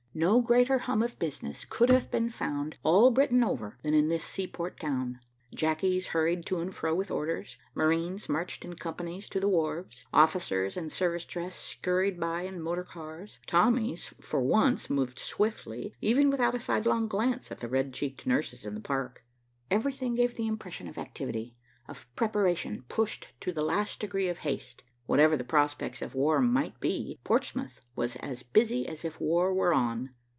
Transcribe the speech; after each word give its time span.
No 0.13 0.41
greater 0.41 0.77
hum 0.79 1.01
of 1.03 1.17
business 1.19 1.63
could 1.63 1.87
have 1.87 2.11
been 2.11 2.29
found 2.29 2.75
all 2.83 3.11
Britain 3.11 3.45
over 3.45 3.77
than 3.81 3.93
in 3.93 4.09
this 4.09 4.25
seaport 4.25 4.77
town. 4.77 5.21
Jackies 5.55 6.07
hurried 6.07 6.45
to 6.47 6.59
and 6.59 6.75
fro 6.75 6.93
with 6.93 7.09
orders. 7.09 7.55
Marines 7.73 8.27
marched 8.27 8.65
in 8.65 8.75
companies 8.75 9.29
to 9.29 9.39
the 9.39 9.47
wharves. 9.47 10.03
Officers 10.11 10.75
in 10.75 10.89
service 10.89 11.23
dress 11.23 11.55
scurried 11.55 12.19
by 12.19 12.41
in 12.41 12.61
motor 12.61 12.83
cars. 12.83 13.39
Tommies 13.47 14.13
for 14.19 14.41
once 14.41 14.89
moved 14.89 15.17
swiftly, 15.17 15.95
without 16.01 16.01
even 16.01 16.33
a 16.37 16.59
sidelong 16.59 17.07
glance 17.07 17.49
at 17.49 17.59
the 17.59 17.69
red 17.69 17.93
cheeked 17.93 18.27
nurses 18.27 18.65
in 18.65 18.75
the 18.75 18.81
Park. 18.81 19.23
Everything 19.69 20.13
gave 20.15 20.35
the 20.35 20.45
impression 20.45 20.89
of 20.89 20.97
activity, 20.97 21.55
of 21.87 22.05
preparation 22.17 22.83
pushed 22.89 23.29
to 23.39 23.53
the 23.53 23.63
last 23.63 24.01
degree 24.01 24.27
of 24.27 24.39
haste. 24.39 24.83
Whatever 25.07 25.35
the 25.35 25.43
prospects 25.43 26.01
of 26.01 26.15
war 26.15 26.39
might 26.39 26.79
be, 26.79 27.19
Portsmouth 27.25 27.81
was 27.97 28.15
as 28.17 28.43
busy 28.43 28.87
as 28.87 29.03
if 29.03 29.19
war 29.19 29.53
were 29.53 29.73
on. 29.73 30.11